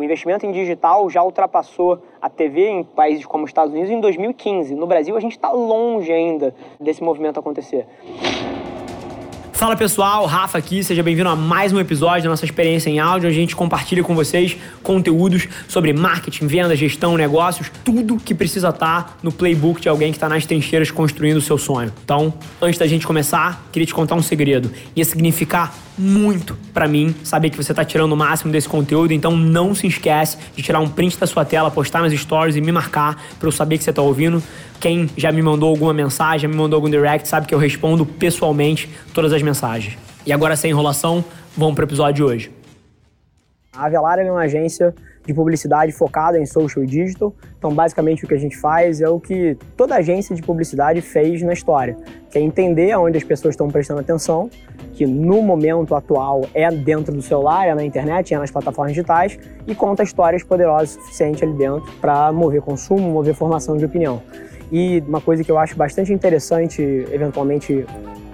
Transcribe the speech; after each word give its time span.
O 0.00 0.02
investimento 0.02 0.46
em 0.46 0.50
digital 0.50 1.10
já 1.10 1.22
ultrapassou 1.22 2.02
a 2.22 2.30
TV 2.30 2.66
em 2.70 2.82
países 2.82 3.26
como 3.26 3.44
os 3.44 3.50
Estados 3.50 3.70
Unidos 3.70 3.90
em 3.90 4.00
2015. 4.00 4.74
No 4.74 4.86
Brasil, 4.86 5.14
a 5.14 5.20
gente 5.20 5.32
está 5.32 5.50
longe 5.50 6.10
ainda 6.10 6.54
desse 6.80 7.04
movimento 7.04 7.38
acontecer. 7.38 7.86
Fala 9.52 9.76
pessoal, 9.76 10.24
Rafa 10.24 10.56
aqui, 10.56 10.82
seja 10.82 11.02
bem-vindo 11.02 11.28
a 11.28 11.36
mais 11.36 11.70
um 11.70 11.78
episódio 11.78 12.22
da 12.22 12.30
nossa 12.30 12.46
experiência 12.46 12.88
em 12.88 12.98
áudio, 12.98 13.28
a 13.28 13.32
gente 13.32 13.54
compartilha 13.54 14.02
com 14.02 14.14
vocês 14.14 14.56
conteúdos 14.82 15.46
sobre 15.68 15.92
marketing, 15.92 16.46
venda, 16.46 16.74
gestão, 16.74 17.14
negócios, 17.14 17.70
tudo 17.84 18.16
que 18.16 18.34
precisa 18.34 18.70
estar 18.70 19.04
tá 19.04 19.14
no 19.22 19.30
playbook 19.30 19.82
de 19.82 19.90
alguém 19.90 20.12
que 20.12 20.16
está 20.16 20.30
nas 20.30 20.46
trincheiras 20.46 20.90
construindo 20.90 21.36
o 21.36 21.42
seu 21.42 21.58
sonho. 21.58 21.92
Então, 22.02 22.32
antes 22.58 22.78
da 22.78 22.86
gente 22.86 23.06
começar, 23.06 23.66
queria 23.70 23.84
te 23.84 23.92
contar 23.92 24.14
um 24.14 24.22
segredo. 24.22 24.72
Ia 24.96 25.04
significar 25.04 25.74
muito 26.00 26.56
para 26.72 26.88
mim 26.88 27.14
saber 27.22 27.50
que 27.50 27.56
você 27.56 27.72
está 27.72 27.84
tirando 27.84 28.12
o 28.12 28.16
máximo 28.16 28.50
desse 28.50 28.68
conteúdo, 28.68 29.12
então 29.12 29.36
não 29.36 29.74
se 29.74 29.86
esquece 29.86 30.38
de 30.56 30.62
tirar 30.62 30.80
um 30.80 30.88
print 30.88 31.18
da 31.18 31.26
sua 31.26 31.44
tela, 31.44 31.70
postar 31.70 32.00
nas 32.00 32.12
stories 32.12 32.56
e 32.56 32.60
me 32.60 32.72
marcar 32.72 33.22
para 33.38 33.46
eu 33.46 33.52
saber 33.52 33.76
que 33.76 33.84
você 33.84 33.90
está 33.90 34.00
ouvindo. 34.00 34.42
Quem 34.80 35.10
já 35.16 35.30
me 35.30 35.42
mandou 35.42 35.68
alguma 35.68 35.92
mensagem, 35.92 36.48
me 36.48 36.56
mandou 36.56 36.78
algum 36.78 36.88
direct, 36.88 37.28
sabe 37.28 37.46
que 37.46 37.54
eu 37.54 37.58
respondo 37.58 38.06
pessoalmente 38.06 38.88
todas 39.12 39.32
as 39.32 39.42
mensagens. 39.42 39.98
E 40.24 40.32
agora, 40.32 40.56
sem 40.56 40.70
enrolação, 40.70 41.22
vamos 41.54 41.74
para 41.74 41.82
o 41.82 41.86
episódio 41.86 42.14
de 42.14 42.22
hoje. 42.22 42.52
A 43.76 43.86
Avelar 43.86 44.18
é 44.18 44.30
uma 44.30 44.40
agência 44.40 44.94
de 45.26 45.34
publicidade 45.34 45.92
focada 45.92 46.38
em 46.38 46.46
social 46.46 46.82
e 46.82 46.86
digital. 46.86 47.34
Então, 47.58 47.72
basicamente, 47.72 48.24
o 48.24 48.28
que 48.28 48.34
a 48.34 48.38
gente 48.38 48.56
faz 48.56 49.00
é 49.00 49.08
o 49.08 49.20
que 49.20 49.56
toda 49.76 49.94
agência 49.94 50.34
de 50.34 50.42
publicidade 50.42 51.00
fez 51.00 51.42
na 51.42 51.52
história, 51.52 51.96
que 52.30 52.38
é 52.38 52.40
entender 52.40 52.90
aonde 52.90 53.18
as 53.18 53.24
pessoas 53.24 53.52
estão 53.52 53.68
prestando 53.68 54.00
atenção, 54.00 54.50
que 55.00 55.06
no 55.06 55.40
momento 55.40 55.94
atual 55.94 56.42
é 56.52 56.70
dentro 56.70 57.10
do 57.10 57.22
celular, 57.22 57.66
é 57.66 57.74
na 57.74 57.82
internet, 57.82 58.34
é 58.34 58.38
nas 58.38 58.50
plataformas 58.50 58.92
digitais, 58.92 59.38
e 59.66 59.74
conta 59.74 60.02
histórias 60.02 60.42
poderosas 60.42 60.94
o 60.94 61.00
suficiente 61.00 61.42
ali 61.42 61.54
dentro 61.54 61.90
para 62.02 62.30
mover 62.30 62.60
consumo, 62.60 63.10
mover 63.10 63.34
formação 63.34 63.78
de 63.78 63.86
opinião. 63.86 64.20
E 64.70 65.02
uma 65.08 65.18
coisa 65.18 65.42
que 65.42 65.50
eu 65.50 65.56
acho 65.56 65.74
bastante 65.74 66.12
interessante, 66.12 66.82
eventualmente 67.10 67.86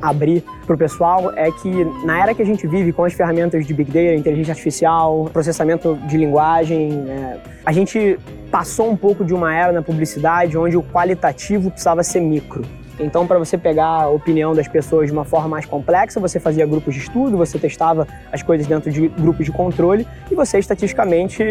abrir 0.02 0.42
para 0.66 0.74
o 0.74 0.76
pessoal 0.76 1.32
é 1.36 1.52
que 1.52 1.84
na 2.04 2.20
era 2.20 2.34
que 2.34 2.42
a 2.42 2.44
gente 2.44 2.66
vive 2.66 2.92
com 2.92 3.04
as 3.04 3.12
ferramentas 3.12 3.64
de 3.64 3.72
Big 3.72 3.88
Data, 3.88 4.16
inteligência 4.16 4.50
artificial, 4.50 5.30
processamento 5.32 5.94
de 6.08 6.16
linguagem, 6.16 7.04
é, 7.08 7.38
a 7.64 7.70
gente 7.70 8.18
passou 8.50 8.90
um 8.90 8.96
pouco 8.96 9.24
de 9.24 9.32
uma 9.32 9.54
era 9.54 9.70
na 9.70 9.82
publicidade 9.82 10.58
onde 10.58 10.76
o 10.76 10.82
qualitativo 10.82 11.70
precisava 11.70 12.02
ser 12.02 12.18
micro. 12.18 12.64
Então, 12.98 13.26
para 13.26 13.38
você 13.38 13.58
pegar 13.58 14.02
a 14.02 14.08
opinião 14.08 14.54
das 14.54 14.66
pessoas 14.66 15.06
de 15.06 15.12
uma 15.12 15.24
forma 15.24 15.48
mais 15.48 15.66
complexa, 15.66 16.18
você 16.18 16.40
fazia 16.40 16.64
grupos 16.66 16.94
de 16.94 17.00
estudo, 17.00 17.36
você 17.36 17.58
testava 17.58 18.08
as 18.32 18.42
coisas 18.42 18.66
dentro 18.66 18.90
de 18.90 19.08
grupos 19.08 19.44
de 19.44 19.52
controle 19.52 20.06
e 20.30 20.34
você 20.34 20.58
estatisticamente 20.58 21.44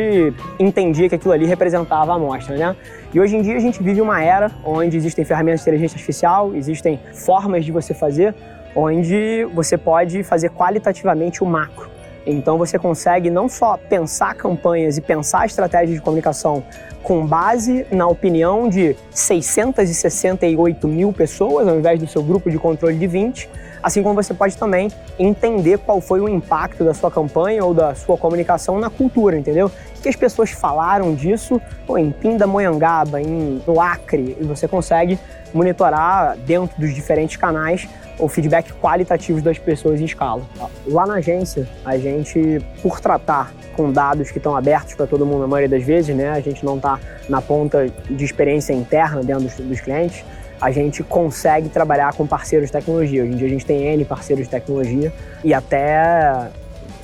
entendia 0.60 1.08
que 1.08 1.16
aquilo 1.16 1.34
ali 1.34 1.46
representava 1.46 2.14
a 2.14 2.16
amostra, 2.16 2.58
né? 2.58 2.76
E 3.14 3.20
hoje 3.20 3.36
em 3.36 3.42
dia 3.42 3.56
a 3.56 3.60
gente 3.60 3.82
vive 3.82 4.02
uma 4.02 4.22
era 4.22 4.52
onde 4.64 4.98
existem 4.98 5.24
ferramentas 5.24 5.62
de 5.62 5.70
inteligência 5.70 5.96
artificial, 5.96 6.56
existem 6.56 7.00
formas 7.14 7.64
de 7.64 7.72
você 7.72 7.94
fazer, 7.94 8.34
onde 8.76 9.46
você 9.54 9.78
pode 9.78 10.24
fazer 10.24 10.50
qualitativamente 10.50 11.44
o 11.44 11.46
macro. 11.46 11.95
Então 12.26 12.58
você 12.58 12.80
consegue 12.80 13.30
não 13.30 13.48
só 13.48 13.78
pensar 13.78 14.34
campanhas 14.36 14.98
e 14.98 15.02
pensar 15.02 15.46
estratégias 15.46 15.96
de 15.96 16.02
comunicação 16.02 16.64
com 17.04 17.26
base 17.26 17.86
na 17.92 18.08
opinião 18.08 18.68
de 18.68 18.96
668 19.12 20.88
mil 20.88 21.14
pessoas, 21.14 21.68
ao 21.68 21.78
invés 21.78 22.00
do 22.00 22.08
seu 22.08 22.24
grupo 22.24 22.50
de 22.50 22.58
controle 22.58 22.98
de 22.98 23.06
20, 23.06 23.48
assim 23.84 24.02
como 24.02 24.16
você 24.16 24.34
pode 24.34 24.58
também 24.58 24.92
entender 25.20 25.78
qual 25.78 26.02
foi 26.02 26.20
o 26.20 26.28
impacto 26.28 26.84
da 26.84 26.96
sua 26.96 27.12
campanha 27.12 27.64
ou 27.64 27.76
da 27.76 27.94
sua 27.94 28.18
comunicação 28.18 28.80
na 28.80 28.90
cultura, 28.90 29.38
entendeu? 29.38 29.70
Que 30.06 30.10
as 30.10 30.16
pessoas 30.16 30.52
falaram 30.52 31.16
disso 31.16 31.60
pô, 31.88 31.98
em 31.98 32.12
Pindamonhangaba, 32.12 33.20
em, 33.20 33.60
no 33.66 33.82
Acre, 33.82 34.38
e 34.40 34.44
você 34.44 34.68
consegue 34.68 35.18
monitorar 35.52 36.38
dentro 36.38 36.80
dos 36.80 36.94
diferentes 36.94 37.38
canais 37.38 37.90
o 38.20 38.28
feedback 38.28 38.72
qualitativo 38.74 39.42
das 39.42 39.58
pessoas 39.58 40.00
em 40.00 40.06
escala. 40.06 40.44
Lá 40.86 41.08
na 41.08 41.16
agência, 41.16 41.68
a 41.84 41.98
gente, 41.98 42.64
por 42.84 43.00
tratar 43.00 43.52
com 43.76 43.92
dados 43.92 44.30
que 44.30 44.38
estão 44.38 44.56
abertos 44.56 44.94
para 44.94 45.08
todo 45.08 45.26
mundo 45.26 45.42
na 45.42 45.48
maioria 45.48 45.76
das 45.76 45.84
vezes, 45.84 46.16
né, 46.16 46.30
a 46.30 46.40
gente 46.40 46.64
não 46.64 46.76
está 46.76 47.00
na 47.28 47.42
ponta 47.42 47.92
de 48.08 48.24
experiência 48.24 48.74
interna 48.74 49.24
dentro 49.24 49.46
dos, 49.46 49.56
dos 49.56 49.82
clientes, 49.82 50.24
a 50.62 50.70
gente 50.70 51.02
consegue 51.02 51.68
trabalhar 51.68 52.14
com 52.14 52.28
parceiros 52.28 52.68
de 52.68 52.74
tecnologia. 52.74 53.24
Hoje 53.24 53.34
em 53.34 53.38
dia 53.38 53.48
a 53.48 53.50
gente 53.50 53.66
tem 53.66 53.88
N 53.88 54.06
parceiros 54.06 54.46
de 54.46 54.52
tecnologia 54.52 55.12
e 55.44 55.52
até 55.52 56.52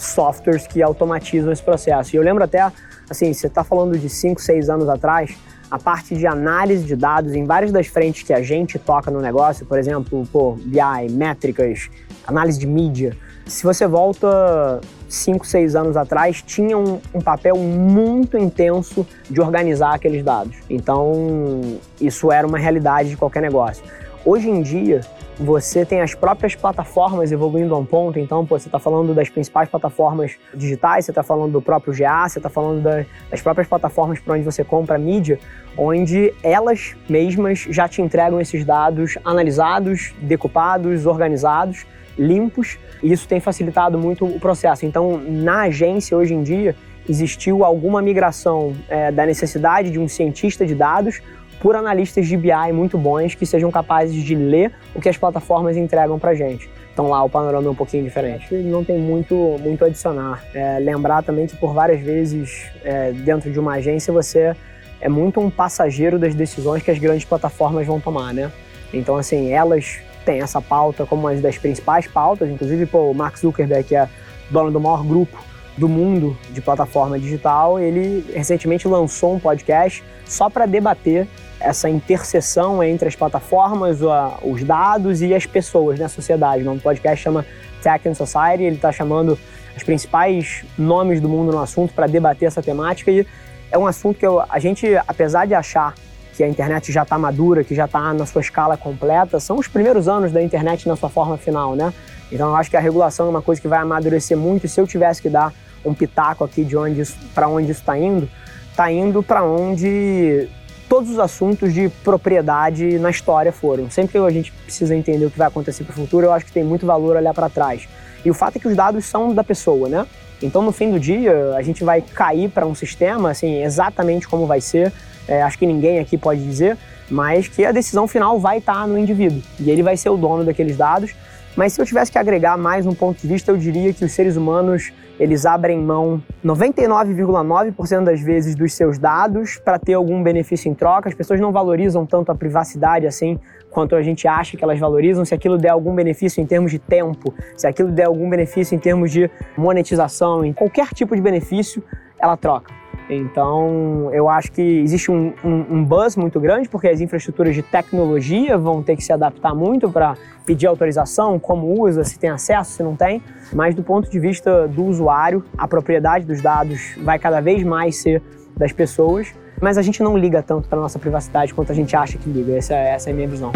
softwares 0.01 0.67
que 0.67 0.81
automatizam 0.81 1.51
esse 1.51 1.63
processo. 1.63 2.15
E 2.15 2.17
eu 2.17 2.23
lembro 2.23 2.43
até, 2.43 2.71
assim, 3.09 3.33
você 3.33 3.47
está 3.47 3.63
falando 3.63 3.97
de 3.97 4.09
5, 4.09 4.41
6 4.41 4.69
anos 4.69 4.89
atrás, 4.89 5.37
a 5.69 5.79
parte 5.79 6.15
de 6.15 6.27
análise 6.27 6.83
de 6.83 6.95
dados 6.95 7.33
em 7.33 7.45
várias 7.45 7.71
das 7.71 7.87
frentes 7.87 8.23
que 8.23 8.33
a 8.33 8.41
gente 8.41 8.77
toca 8.77 9.09
no 9.09 9.21
negócio, 9.21 9.65
por 9.65 9.79
exemplo, 9.79 10.27
pô, 10.31 10.53
BI, 10.53 11.11
métricas, 11.11 11.89
análise 12.27 12.59
de 12.59 12.67
mídia. 12.67 13.15
Se 13.45 13.63
você 13.63 13.87
volta 13.87 14.81
5, 15.07 15.45
6 15.45 15.75
anos 15.75 15.97
atrás, 15.97 16.41
tinha 16.41 16.77
um, 16.77 16.99
um, 17.13 17.21
papel 17.21 17.55
muito 17.57 18.37
intenso 18.37 19.05
de 19.29 19.39
organizar 19.41 19.93
aqueles 19.93 20.23
dados. 20.23 20.57
Então, 20.69 21.61
isso 21.99 22.31
era 22.31 22.45
uma 22.45 22.57
realidade 22.57 23.09
de 23.09 23.17
qualquer 23.17 23.41
negócio. 23.41 23.83
Hoje 24.25 24.49
em 24.49 24.61
dia, 24.61 25.01
você 25.39 25.85
tem 25.85 26.01
as 26.01 26.13
próprias 26.13 26.55
plataformas 26.55 27.31
evoluindo 27.31 27.73
a 27.73 27.77
um 27.77 27.85
ponto, 27.85 28.19
então 28.19 28.45
pô, 28.45 28.59
você 28.59 28.67
está 28.67 28.79
falando 28.79 29.13
das 29.13 29.29
principais 29.29 29.69
plataformas 29.69 30.37
digitais, 30.53 31.05
você 31.05 31.11
está 31.11 31.23
falando 31.23 31.53
do 31.53 31.61
próprio 31.61 31.93
GA, 31.93 32.27
você 32.27 32.39
está 32.39 32.49
falando 32.49 32.81
da, 32.81 33.05
das 33.29 33.41
próprias 33.41 33.67
plataformas 33.67 34.19
para 34.19 34.35
onde 34.35 34.43
você 34.43 34.63
compra 34.63 34.97
mídia, 34.97 35.39
onde 35.77 36.33
elas 36.43 36.95
mesmas 37.09 37.65
já 37.69 37.87
te 37.87 38.01
entregam 38.01 38.39
esses 38.39 38.65
dados 38.65 39.17
analisados, 39.23 40.13
decupados, 40.21 41.05
organizados, 41.05 41.85
limpos, 42.17 42.77
e 43.01 43.11
isso 43.11 43.27
tem 43.27 43.39
facilitado 43.39 43.97
muito 43.97 44.25
o 44.25 44.39
processo. 44.39 44.85
Então, 44.85 45.17
na 45.17 45.61
agência 45.61 46.15
hoje 46.15 46.33
em 46.33 46.43
dia, 46.43 46.75
existiu 47.07 47.63
alguma 47.63 48.01
migração 48.01 48.75
é, 48.87 49.11
da 49.11 49.25
necessidade 49.25 49.89
de 49.89 49.99
um 49.99 50.07
cientista 50.07 50.65
de 50.65 50.75
dados 50.75 51.21
por 51.61 51.75
analistas 51.75 52.27
de 52.27 52.35
BI 52.35 52.73
muito 52.73 52.97
bons 52.97 53.35
que 53.35 53.45
sejam 53.45 53.69
capazes 53.69 54.15
de 54.15 54.35
ler 54.35 54.71
o 54.95 54.99
que 54.99 55.07
as 55.07 55.15
plataformas 55.15 55.77
entregam 55.77 56.17
para 56.17 56.33
gente. 56.33 56.67
Então 56.91 57.07
lá 57.07 57.23
o 57.23 57.29
panorama 57.29 57.67
é 57.67 57.69
um 57.69 57.75
pouquinho 57.75 58.03
diferente. 58.03 58.53
Não 58.55 58.83
tem 58.83 58.97
muito, 58.97 59.35
muito 59.61 59.85
adicionar. 59.85 60.43
É, 60.53 60.79
lembrar 60.79 61.23
também 61.23 61.45
que 61.45 61.55
por 61.55 61.73
várias 61.73 62.01
vezes 62.01 62.65
é, 62.83 63.11
dentro 63.11 63.51
de 63.51 63.59
uma 63.59 63.73
agência 63.73 64.11
você 64.11 64.55
é 64.99 65.07
muito 65.07 65.39
um 65.39 65.49
passageiro 65.49 66.17
das 66.17 66.33
decisões 66.33 66.81
que 66.81 66.89
as 66.89 66.97
grandes 66.97 67.25
plataformas 67.25 67.85
vão 67.85 67.99
tomar, 67.99 68.33
né? 68.33 68.51
Então 68.91 69.15
assim, 69.15 69.51
elas 69.51 69.99
têm 70.25 70.41
essa 70.41 70.61
pauta 70.61 71.05
como 71.05 71.27
uma 71.27 71.35
das 71.35 71.57
principais 71.59 72.07
pautas, 72.07 72.49
inclusive 72.49 72.87
pô, 72.87 73.11
o 73.11 73.13
Mark 73.13 73.37
Zuckerberg, 73.37 73.87
que 73.87 73.95
é 73.95 74.09
dono 74.49 74.71
do 74.71 74.79
maior 74.79 75.03
grupo 75.05 75.50
do 75.77 75.87
mundo 75.87 76.37
de 76.51 76.61
plataforma 76.61 77.17
digital, 77.19 77.79
ele 77.79 78.25
recentemente 78.33 78.87
lançou 78.87 79.33
um 79.33 79.39
podcast 79.39 80.03
só 80.25 80.49
para 80.49 80.65
debater 80.65 81.27
essa 81.59 81.89
interseção 81.89 82.83
entre 82.83 83.07
as 83.07 83.15
plataformas, 83.15 83.99
os 84.41 84.63
dados 84.63 85.21
e 85.21 85.33
as 85.33 85.45
pessoas 85.45 85.99
na 85.99 86.09
sociedade. 86.09 86.63
O 86.63 86.65
nome 86.65 86.79
do 86.79 86.83
podcast 86.83 87.23
chama 87.23 87.45
Tech 87.81 88.07
and 88.07 88.15
Society, 88.15 88.63
ele 88.63 88.75
está 88.75 88.91
chamando 88.91 89.37
os 89.75 89.83
principais 89.83 90.65
nomes 90.77 91.21
do 91.21 91.29
mundo 91.29 91.51
no 91.51 91.59
assunto 91.59 91.93
para 91.93 92.07
debater 92.07 92.47
essa 92.47 92.61
temática 92.61 93.11
e 93.11 93.25
é 93.71 93.77
um 93.77 93.87
assunto 93.87 94.19
que 94.19 94.25
eu, 94.25 94.43
a 94.49 94.59
gente, 94.59 94.85
apesar 95.07 95.45
de 95.47 95.53
achar 95.53 95.95
que 96.33 96.43
a 96.43 96.47
internet 96.47 96.91
já 96.91 97.03
está 97.03 97.17
madura, 97.17 97.63
que 97.63 97.73
já 97.73 97.85
está 97.85 98.13
na 98.13 98.25
sua 98.25 98.41
escala 98.41 98.75
completa, 98.75 99.39
são 99.39 99.57
os 99.57 99.67
primeiros 99.67 100.07
anos 100.07 100.31
da 100.31 100.41
internet 100.41 100.87
na 100.87 100.95
sua 100.95 101.09
forma 101.09 101.37
final, 101.37 101.75
né? 101.75 101.93
Então 102.31 102.49
eu 102.49 102.55
acho 102.55 102.69
que 102.69 102.77
a 102.77 102.79
regulação 102.79 103.27
é 103.27 103.29
uma 103.29 103.41
coisa 103.41 103.61
que 103.61 103.67
vai 103.67 103.79
amadurecer 103.79 104.37
muito 104.37 104.67
se 104.67 104.79
eu 104.79 104.87
tivesse 104.87 105.21
que 105.21 105.29
dar 105.29 105.53
um 105.83 105.93
pitaco 105.93 106.43
aqui 106.43 106.63
de 106.63 106.77
onde 106.77 107.03
para 107.33 107.47
onde 107.47 107.71
isso 107.71 107.81
está 107.81 107.97
indo, 107.97 108.29
está 108.69 108.91
indo 108.91 109.21
para 109.21 109.43
onde 109.43 110.47
todos 110.87 111.09
os 111.09 111.19
assuntos 111.19 111.73
de 111.73 111.89
propriedade 112.03 112.99
na 112.99 113.09
história 113.09 113.51
foram. 113.51 113.89
Sempre 113.89 114.11
que 114.11 114.17
a 114.17 114.29
gente 114.29 114.51
precisa 114.51 114.95
entender 114.95 115.25
o 115.25 115.31
que 115.31 115.37
vai 115.37 115.47
acontecer 115.47 115.83
para 115.83 115.93
o 115.93 115.95
futuro, 115.95 116.27
eu 116.27 116.33
acho 116.33 116.45
que 116.45 116.51
tem 116.51 116.63
muito 116.63 116.85
valor 116.85 117.15
olhar 117.15 117.33
para 117.33 117.49
trás. 117.49 117.87
E 118.23 118.29
o 118.29 118.33
fato 118.33 118.57
é 118.57 118.59
que 118.59 118.67
os 118.67 118.75
dados 118.75 119.05
são 119.05 119.33
da 119.33 119.43
pessoa, 119.43 119.87
né? 119.87 120.05
Então, 120.41 120.61
no 120.61 120.71
fim 120.71 120.91
do 120.91 120.99
dia, 120.99 121.53
a 121.55 121.61
gente 121.61 121.83
vai 121.83 122.01
cair 122.01 122.49
para 122.49 122.65
um 122.65 122.75
sistema, 122.75 123.31
assim, 123.31 123.63
exatamente 123.63 124.27
como 124.27 124.45
vai 124.45 124.59
ser. 124.59 124.91
É, 125.27 125.41
acho 125.41 125.57
que 125.57 125.65
ninguém 125.65 125.99
aqui 125.99 126.17
pode 126.17 126.43
dizer, 126.43 126.77
mas 127.09 127.47
que 127.47 127.63
a 127.63 127.71
decisão 127.71 128.07
final 128.07 128.39
vai 128.39 128.57
estar 128.57 128.73
tá 128.73 128.87
no 128.87 128.97
indivíduo 128.97 129.41
e 129.59 129.69
ele 129.69 129.83
vai 129.83 129.95
ser 129.95 130.09
o 130.09 130.17
dono 130.17 130.43
daqueles 130.43 130.75
dados. 130.75 131.13
Mas 131.55 131.73
se 131.73 131.81
eu 131.81 131.85
tivesse 131.85 132.11
que 132.11 132.17
agregar 132.17 132.57
mais 132.57 132.85
um 132.85 132.93
ponto 132.93 133.21
de 133.21 133.27
vista, 133.27 133.51
eu 133.51 133.57
diria 133.57 133.93
que 133.93 134.05
os 134.05 134.11
seres 134.11 134.37
humanos 134.37 134.93
eles 135.19 135.45
abrem 135.45 135.77
mão 135.77 136.23
99,9% 136.43 138.03
das 138.03 138.21
vezes 138.21 138.55
dos 138.55 138.73
seus 138.73 138.97
dados 138.97 139.57
para 139.63 139.77
ter 139.77 139.93
algum 139.93 140.23
benefício 140.23 140.69
em 140.69 140.73
troca. 140.73 141.09
As 141.09 141.13
pessoas 141.13 141.39
não 141.39 141.51
valorizam 141.51 142.05
tanto 142.05 142.31
a 142.31 142.35
privacidade 142.35 143.05
assim 143.05 143.39
quanto 143.69 143.95
a 143.95 144.01
gente 144.01 144.27
acha 144.27 144.57
que 144.57 144.63
elas 144.63 144.79
valorizam. 144.79 145.23
Se 145.23 145.35
aquilo 145.35 145.57
der 145.57 145.69
algum 145.69 145.93
benefício 145.93 146.41
em 146.41 146.45
termos 146.45 146.71
de 146.71 146.79
tempo, 146.79 147.33
se 147.55 147.67
aquilo 147.67 147.91
der 147.91 148.05
algum 148.05 148.29
benefício 148.29 148.73
em 148.73 148.79
termos 148.79 149.11
de 149.11 149.29
monetização, 149.57 150.43
em 150.43 150.53
qualquer 150.53 150.87
tipo 150.87 151.15
de 151.15 151.21
benefício, 151.21 151.83
ela 152.17 152.35
troca. 152.35 152.80
Então, 153.15 154.09
eu 154.13 154.29
acho 154.29 154.51
que 154.51 154.61
existe 154.61 155.11
um, 155.11 155.33
um, 155.43 155.77
um, 155.77 155.83
buzz 155.83 156.15
muito 156.15 156.39
grande, 156.39 156.69
porque 156.69 156.87
as 156.87 157.01
infraestruturas 157.01 157.53
de 157.53 157.61
tecnologia 157.61 158.57
vão 158.57 158.81
ter 158.81 158.95
que 158.95 159.03
se 159.03 159.11
adaptar 159.11 159.53
muito 159.53 159.89
para 159.89 160.15
pedir 160.45 160.67
autorização, 160.67 161.37
como 161.37 161.81
usa, 161.81 162.03
se 162.03 162.17
tem 162.17 162.29
acesso, 162.29 162.71
se 162.71 162.83
não 162.83 162.95
tem. 162.95 163.21
Mas, 163.53 163.75
do 163.75 163.83
ponto 163.83 164.09
de 164.09 164.19
vista 164.19 164.67
do 164.67 164.85
usuário, 164.85 165.43
a 165.57 165.67
propriedade 165.67 166.25
dos 166.25 166.41
dados 166.41 166.95
vai 167.03 167.19
cada 167.19 167.41
vez 167.41 167.63
mais 167.63 167.97
ser 167.97 168.21
das 168.55 168.71
pessoas. 168.71 169.33
Mas 169.61 169.77
a 169.77 169.81
gente 169.81 170.01
não 170.01 170.17
liga 170.17 170.41
tanto 170.41 170.67
para 170.67 170.79
nossa 170.79 170.97
privacidade 170.97 171.53
quanto 171.53 171.71
a 171.71 171.75
gente 171.75 171.95
acha 171.95 172.17
que 172.17 172.29
liga. 172.29 172.53
Essa, 172.55 172.73
essa 172.73 173.09
é 173.09 173.13
a 173.13 173.15
minha 173.15 173.27
visão 173.27 173.51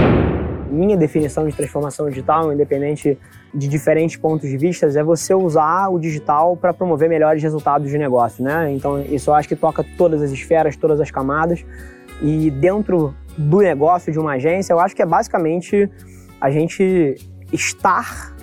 minha 0.70 0.98
definição 0.98 1.48
de 1.48 1.56
transformação 1.56 2.10
digital, 2.10 2.52
independente 2.52 3.18
de 3.54 3.68
diferentes 3.68 4.18
pontos 4.18 4.50
de 4.50 4.58
vista, 4.58 4.86
é 4.86 5.04
você 5.04 5.34
usar 5.34 5.90
o 5.90 6.00
digital 6.00 6.58
para 6.58 6.74
promover 6.74 7.08
melhores 7.08 7.42
resultados 7.42 7.90
de 7.90 7.98
negócio, 7.98 8.44
né? 8.44 8.72
Então, 8.72 9.02
isso 9.02 9.30
eu 9.30 9.34
acho 9.34 9.48
que 9.48 9.56
toca 9.56 9.86
todas 9.98 10.22
as 10.22 10.32
esferas, 10.32 10.76
todas 10.76 11.00
as 11.00 11.12
camadas. 11.12 11.66
E 12.22 12.50
dentro 12.50 13.14
do 13.38 13.60
negócio 13.60 14.12
de 14.12 14.20
uma 14.20 14.34
agência, 14.34 14.74
eu 14.74 14.80
acho 14.80 14.96
que 14.96 15.02
é 15.02 15.06
basicamente 15.06 15.90
a 16.40 16.50
gente 16.50 17.16
estar 17.52 18.36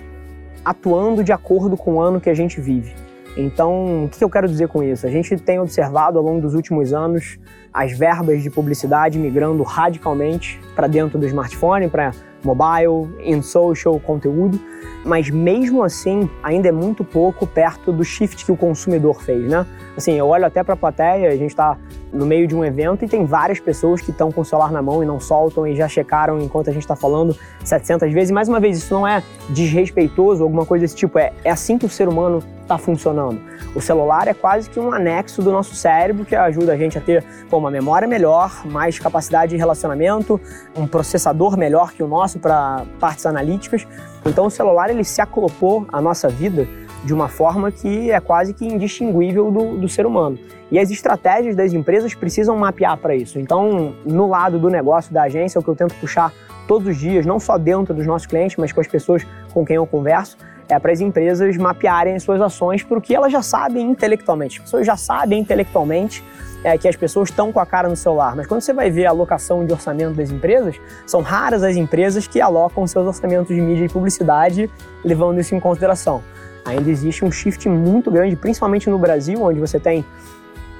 atuando 0.63 1.23
de 1.23 1.31
acordo 1.31 1.75
com 1.75 1.95
o 1.95 2.01
ano 2.01 2.21
que 2.21 2.29
a 2.29 2.33
gente 2.33 2.61
vive. 2.61 3.02
Então, 3.35 4.05
o 4.05 4.09
que 4.09 4.23
eu 4.23 4.29
quero 4.29 4.47
dizer 4.47 4.67
com 4.67 4.83
isso? 4.83 5.07
A 5.07 5.09
gente 5.09 5.35
tem 5.37 5.59
observado 5.59 6.17
ao 6.17 6.23
longo 6.23 6.41
dos 6.41 6.53
últimos 6.53 6.93
anos 6.93 7.39
as 7.73 7.97
verbas 7.97 8.43
de 8.43 8.49
publicidade 8.49 9.17
migrando 9.17 9.63
radicalmente 9.63 10.59
para 10.75 10.85
dentro 10.85 11.17
do 11.17 11.25
smartphone, 11.25 11.89
para 11.89 12.11
mobile, 12.43 13.09
in 13.23 13.41
social, 13.41 13.99
conteúdo, 13.99 14.59
mas 15.03 15.29
mesmo 15.29 15.83
assim 15.83 16.29
ainda 16.41 16.69
é 16.69 16.71
muito 16.71 17.03
pouco 17.03 17.45
perto 17.45 17.91
do 17.91 18.03
shift 18.03 18.45
que 18.45 18.51
o 18.51 18.57
consumidor 18.57 19.21
fez, 19.21 19.49
né? 19.49 19.65
Assim, 19.95 20.13
eu 20.13 20.27
olho 20.27 20.45
até 20.45 20.63
para 20.63 20.73
a 20.73 20.77
plateia, 20.77 21.29
a 21.29 21.35
gente 21.35 21.51
está 21.51 21.77
no 22.11 22.25
meio 22.25 22.47
de 22.47 22.55
um 22.55 22.63
evento 22.63 23.03
e 23.03 23.07
tem 23.07 23.25
várias 23.25 23.59
pessoas 23.59 24.01
que 24.01 24.11
estão 24.11 24.31
com 24.31 24.41
o 24.41 24.45
celular 24.45 24.71
na 24.71 24.81
mão 24.81 25.03
e 25.03 25.05
não 25.05 25.19
soltam 25.19 25.67
e 25.67 25.75
já 25.75 25.87
checaram 25.87 26.39
enquanto 26.39 26.69
a 26.69 26.73
gente 26.73 26.83
está 26.83 26.95
falando 26.95 27.35
700 27.63 28.11
vezes. 28.13 28.29
E 28.29 28.33
mais 28.33 28.47
uma 28.47 28.59
vez, 28.59 28.77
isso 28.77 28.93
não 28.93 29.07
é 29.07 29.23
desrespeitoso, 29.49 30.43
alguma 30.43 30.65
coisa 30.65 30.83
desse 30.83 30.95
tipo, 30.95 31.17
é, 31.19 31.33
é 31.43 31.51
assim 31.51 31.77
que 31.77 31.85
o 31.85 31.89
ser 31.89 32.07
humano 32.07 32.41
está 32.61 32.77
funcionando. 32.77 33.39
O 33.75 33.81
celular 33.81 34.27
é 34.27 34.33
quase 34.33 34.69
que 34.69 34.79
um 34.79 34.91
anexo 34.91 35.41
do 35.41 35.51
nosso 35.51 35.75
cérebro 35.75 36.25
que 36.25 36.35
ajuda 36.35 36.73
a 36.73 36.77
gente 36.77 36.97
a 36.97 37.01
ter 37.01 37.23
pô, 37.49 37.57
uma 37.57 37.71
memória 37.71 38.07
melhor, 38.07 38.65
mais 38.65 38.97
capacidade 38.97 39.51
de 39.51 39.57
relacionamento, 39.57 40.39
um 40.75 40.87
processador 40.87 41.57
melhor 41.57 41.91
que 41.91 42.01
o 42.01 42.07
nosso 42.07 42.39
para 42.39 42.85
partes 42.99 43.25
analíticas. 43.25 43.85
Então 44.25 44.45
o 44.45 44.49
celular 44.49 44.89
ele 44.89 45.03
se 45.03 45.21
acopou 45.21 45.85
à 45.91 46.01
nossa 46.01 46.27
vida 46.29 46.67
de 47.03 47.13
uma 47.13 47.27
forma 47.27 47.71
que 47.71 48.11
é 48.11 48.19
quase 48.19 48.53
que 48.53 48.65
indistinguível 48.65 49.51
do, 49.51 49.77
do 49.77 49.89
ser 49.89 50.05
humano. 50.05 50.39
E 50.71 50.79
as 50.79 50.89
estratégias 50.89 51.55
das 51.55 51.73
empresas 51.73 52.15
precisam 52.15 52.57
mapear 52.57 52.97
para 52.97 53.15
isso. 53.15 53.37
Então, 53.37 53.93
no 54.05 54.27
lado 54.27 54.57
do 54.57 54.69
negócio 54.69 55.13
da 55.13 55.23
agência, 55.23 55.59
o 55.59 55.63
que 55.63 55.69
eu 55.69 55.75
tento 55.75 55.93
puxar 55.95 56.33
todos 56.67 56.87
os 56.87 56.97
dias, 56.97 57.25
não 57.25 57.39
só 57.39 57.57
dentro 57.57 57.93
dos 57.93 58.07
nossos 58.07 58.25
clientes, 58.25 58.55
mas 58.57 58.71
com 58.71 58.79
as 58.79 58.87
pessoas 58.87 59.25
com 59.53 59.65
quem 59.65 59.75
eu 59.75 59.85
converso, 59.85 60.37
é 60.69 60.79
para 60.79 60.91
as 60.91 61.01
empresas 61.01 61.55
mapearem 61.57 62.15
as 62.15 62.23
suas 62.23 62.41
ações 62.41 62.83
para 62.83 62.97
o 62.97 63.01
que 63.01 63.15
elas 63.15 63.31
já 63.31 63.41
sabem 63.41 63.89
intelectualmente. 63.89 64.59
As 64.59 64.65
pessoas 64.65 64.85
já 64.85 64.97
sabem 64.97 65.39
intelectualmente 65.39 66.23
é, 66.63 66.77
que 66.77 66.87
as 66.87 66.95
pessoas 66.95 67.29
estão 67.29 67.51
com 67.51 67.59
a 67.59 67.65
cara 67.65 67.89
no 67.89 67.95
celular, 67.95 68.35
mas 68.35 68.47
quando 68.47 68.61
você 68.61 68.73
vai 68.73 68.89
ver 68.89 69.05
a 69.05 69.09
alocação 69.09 69.65
de 69.65 69.73
orçamento 69.73 70.13
das 70.13 70.31
empresas, 70.31 70.79
são 71.05 71.21
raras 71.21 71.61
as 71.63 71.75
empresas 71.75 72.25
que 72.25 72.39
alocam 72.39 72.87
seus 72.87 73.05
orçamentos 73.05 73.53
de 73.53 73.61
mídia 73.61 73.85
e 73.85 73.89
publicidade 73.89 74.69
levando 75.03 75.39
isso 75.39 75.53
em 75.53 75.59
consideração. 75.59 76.23
Ainda 76.65 76.89
existe 76.89 77.25
um 77.25 77.31
shift 77.31 77.67
muito 77.67 78.09
grande, 78.09 78.35
principalmente 78.37 78.89
no 78.89 78.97
Brasil, 78.97 79.41
onde 79.43 79.59
você 79.59 79.79
tem 79.79 80.05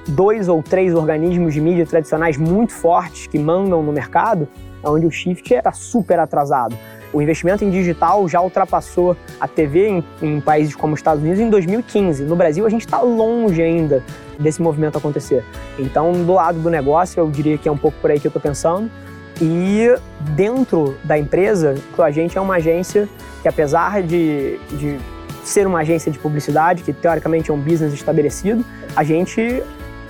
dois 0.08 0.48
ou 0.48 0.64
três 0.64 0.94
organismos 0.94 1.54
de 1.54 1.62
mídia 1.62 1.86
tradicionais 1.86 2.38
muito 2.38 2.72
fortes 2.72 3.28
que 3.28 3.38
mandam 3.38 3.84
no 3.84 3.92
mercado, 3.92 4.48
onde 4.84 5.06
o 5.06 5.12
shift 5.12 5.54
está 5.54 5.72
super 5.72 6.20
atrasado. 6.20 6.78
O 7.14 7.22
investimento 7.22 7.64
em 7.64 7.70
digital 7.70 8.28
já 8.28 8.42
ultrapassou 8.42 9.16
a 9.40 9.48
TV 9.48 9.88
em, 9.88 10.04
em 10.22 10.42
países 10.42 10.76
como 10.76 10.94
os 10.94 11.00
Estados 11.00 11.22
Unidos 11.22 11.40
em 11.40 11.50
2015. 11.50 12.24
No 12.24 12.36
Brasil, 12.36 12.66
a 12.66 12.70
gente 12.70 12.82
está 12.82 13.00
longe 13.00 13.62
ainda 13.62 14.04
desse 14.40 14.62
movimento 14.62 14.98
acontecer. 14.98 15.46
Então, 15.78 16.12
do 16.12 16.34
lado 16.34 16.60
do 16.60 16.70
negócio, 16.70 17.20
eu 17.20 17.30
diria 17.30 17.58
que 17.58 17.70
é 17.70 17.72
um 17.72 17.78
pouco 17.78 17.98
por 18.02 18.10
aí 18.10 18.20
que 18.20 18.26
eu 18.26 18.30
estou 18.30 18.42
pensando. 18.42 18.90
E 19.40 19.88
dentro 20.36 20.98
da 21.04 21.18
empresa, 21.18 21.76
a 21.98 22.12
gente 22.12 22.38
é 22.38 22.42
uma 22.42 22.56
agência 22.56 23.08
que, 23.42 23.48
apesar 23.48 24.02
de, 24.02 24.60
de 24.72 25.00
ser 25.44 25.68
uma 25.68 25.80
agência 25.80 26.12
de 26.12 26.18
publicidade, 26.18 26.84
que 26.84 26.94
teoricamente 26.94 27.52
é 27.52 27.54
um 27.54 27.60
business 27.60 27.94
estabelecido, 27.94 28.66
a 28.96 29.04
gente 29.04 29.62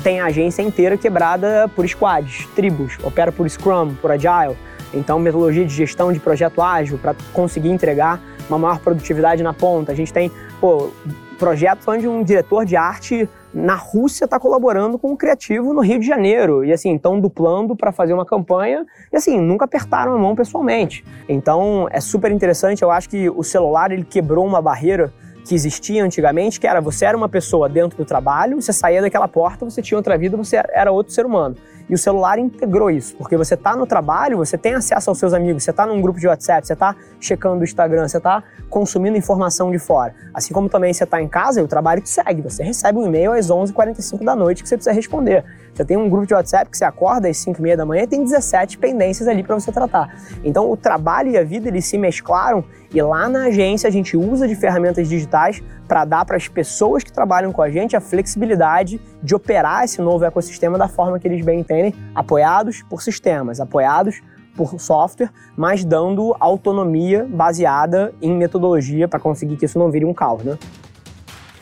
tem 0.03 0.19
a 0.19 0.25
agência 0.25 0.61
inteira 0.61 0.97
quebrada 0.97 1.69
por 1.73 1.87
squads, 1.87 2.45
tribos, 2.55 2.97
opera 3.01 3.31
por 3.31 3.49
Scrum, 3.49 3.95
por 3.95 4.11
Agile. 4.11 4.57
Então, 4.93 5.19
metodologia 5.19 5.65
de 5.65 5.73
gestão 5.73 6.11
de 6.13 6.19
projeto 6.19 6.61
ágil 6.61 6.97
para 6.97 7.15
conseguir 7.33 7.69
entregar 7.69 8.21
uma 8.49 8.57
maior 8.57 8.79
produtividade 8.79 9.41
na 9.41 9.53
ponta. 9.53 9.91
A 9.91 9.95
gente 9.95 10.13
tem 10.13 10.31
pô, 10.59 10.91
projetos 11.37 11.87
onde 11.87 12.07
um 12.07 12.23
diretor 12.23 12.65
de 12.65 12.75
arte 12.75 13.27
na 13.53 13.75
Rússia 13.75 14.25
está 14.25 14.39
colaborando 14.39 14.97
com 14.97 15.11
um 15.11 15.15
criativo 15.15 15.73
no 15.73 15.81
Rio 15.81 15.99
de 15.99 16.07
Janeiro. 16.07 16.63
E 16.63 16.71
assim, 16.71 16.95
estão 16.95 17.19
duplando 17.19 17.75
para 17.75 17.91
fazer 17.91 18.13
uma 18.13 18.25
campanha 18.25 18.85
e 19.11 19.17
assim, 19.17 19.39
nunca 19.39 19.65
apertaram 19.65 20.13
a 20.13 20.17
mão 20.17 20.35
pessoalmente. 20.35 21.05
Então, 21.27 21.87
é 21.91 21.99
super 21.99 22.31
interessante. 22.31 22.81
Eu 22.81 22.91
acho 22.91 23.09
que 23.09 23.29
o 23.29 23.43
celular 23.43 23.91
ele 23.91 24.03
quebrou 24.03 24.45
uma 24.45 24.61
barreira 24.61 25.13
que 25.45 25.53
existia 25.53 26.03
antigamente, 26.03 26.59
que 26.59 26.65
era 26.65 26.79
você 26.79 27.05
era 27.05 27.17
uma 27.17 27.27
pessoa 27.27 27.67
dentro 27.67 27.97
do 27.97 28.05
trabalho, 28.05 28.61
você 28.61 28.71
saía 28.71 29.01
daquela 29.01 29.27
porta, 29.27 29.65
você 29.65 29.81
tinha 29.81 29.97
outra 29.97 30.17
vida, 30.17 30.37
você 30.37 30.61
era 30.73 30.91
outro 30.91 31.13
ser 31.13 31.25
humano. 31.25 31.55
E 31.89 31.93
o 31.93 31.97
celular 31.97 32.39
integrou 32.39 32.89
isso, 32.89 33.15
porque 33.15 33.35
você 33.35 33.55
está 33.55 33.75
no 33.75 33.85
trabalho, 33.85 34.37
você 34.37 34.57
tem 34.57 34.73
acesso 34.73 35.09
aos 35.09 35.19
seus 35.19 35.33
amigos, 35.33 35.63
você 35.63 35.71
está 35.71 35.85
num 35.85 36.01
grupo 36.01 36.19
de 36.19 36.27
WhatsApp, 36.27 36.65
você 36.65 36.73
está 36.73 36.95
checando 37.19 37.61
o 37.61 37.63
Instagram, 37.63 38.07
você 38.07 38.17
está 38.17 38.43
consumindo 38.69 39.17
informação 39.17 39.69
de 39.69 39.79
fora. 39.79 40.15
Assim 40.33 40.53
como 40.53 40.69
também 40.69 40.93
você 40.93 41.03
está 41.03 41.21
em 41.21 41.27
casa 41.27 41.59
e 41.59 41.63
o 41.63 41.67
trabalho 41.67 42.01
te 42.01 42.09
segue, 42.09 42.41
você 42.41 42.63
recebe 42.63 42.97
um 42.97 43.05
e-mail 43.05 43.33
às 43.33 43.47
11h45 43.47 44.23
da 44.23 44.35
noite 44.35 44.63
que 44.63 44.69
você 44.69 44.75
precisa 44.75 44.93
responder. 44.93 45.43
Você 45.73 45.83
tem 45.83 45.97
um 45.97 46.07
grupo 46.07 46.27
de 46.27 46.33
WhatsApp 46.33 46.69
que 46.69 46.77
você 46.77 46.85
acorda 46.85 47.27
às 47.27 47.37
5 47.37 47.59
e 47.59 47.61
meia 47.63 47.77
da 47.77 47.85
manhã 47.85 48.03
e 48.03 48.07
tem 48.07 48.23
17 48.23 48.77
pendências 48.77 49.27
ali 49.27 49.43
para 49.43 49.55
você 49.55 49.71
tratar. 49.71 50.15
Então 50.43 50.71
o 50.71 50.77
trabalho 50.77 51.31
e 51.31 51.37
a 51.37 51.43
vida 51.43 51.67
eles 51.67 51.85
se 51.85 51.97
mesclaram 51.97 52.63
e 52.93 53.01
lá 53.01 53.27
na 53.27 53.45
agência 53.45 53.87
a 53.87 53.91
gente 53.91 54.15
usa 54.15 54.47
de 54.47 54.55
ferramentas 54.55 55.09
digitais 55.09 55.63
para 55.87 56.05
dar 56.05 56.25
para 56.25 56.37
as 56.37 56.47
pessoas 56.47 57.03
que 57.03 57.11
trabalham 57.11 57.51
com 57.51 57.61
a 57.61 57.69
gente 57.69 57.95
a 57.95 58.01
flexibilidade 58.01 59.01
de 59.23 59.33
operar 59.33 59.85
esse 59.85 60.01
novo 60.01 60.25
ecossistema 60.25 60.77
da 60.77 60.87
forma 60.87 61.17
que 61.17 61.27
eles 61.27 61.43
bem 61.43 61.61
entendem, 61.61 61.95
apoiados 62.13 62.83
por 62.83 63.01
sistemas, 63.01 63.59
apoiados 63.59 64.21
por 64.55 64.79
software, 64.79 65.31
mas 65.57 65.83
dando 65.83 66.35
autonomia 66.39 67.27
baseada 67.27 68.13
em 68.21 68.35
metodologia 68.35 69.07
para 69.07 69.19
conseguir 69.19 69.57
que 69.57 69.65
isso 69.65 69.79
não 69.79 69.89
vire 69.89 70.05
um 70.05 70.13
caos, 70.13 70.43
né? 70.43 70.57